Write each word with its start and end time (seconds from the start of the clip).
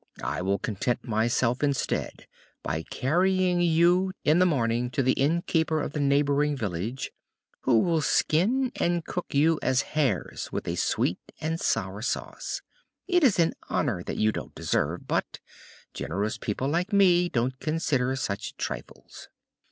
I 0.23 0.41
will 0.41 0.57
content 0.57 1.03
myself 1.03 1.61
instead 1.61 2.25
by 2.63 2.81
carrying 2.81 3.61
you 3.61 4.13
in 4.23 4.39
the 4.39 4.47
morning 4.47 4.89
to 4.89 5.03
the 5.03 5.11
innkeeper 5.11 5.79
of 5.79 5.93
the 5.93 5.99
neighboring 5.99 6.57
village, 6.57 7.11
who 7.65 7.77
will 7.81 8.01
skin 8.01 8.71
and 8.77 9.05
cook 9.05 9.35
you 9.35 9.59
as 9.61 9.83
hares 9.93 10.51
with 10.51 10.67
a 10.67 10.73
sweet 10.75 11.19
and 11.39 11.59
sour 11.59 12.01
sauce. 12.01 12.63
It 13.07 13.23
is 13.23 13.37
an 13.37 13.53
honor 13.69 14.01
that 14.01 14.17
you 14.17 14.31
don't 14.31 14.55
deserve, 14.55 15.07
but 15.07 15.37
generous 15.93 16.39
people 16.39 16.67
like 16.67 16.91
me 16.91 17.29
don't 17.29 17.59
consider 17.59 18.15
such 18.15 18.57
trifles!" 18.57 19.29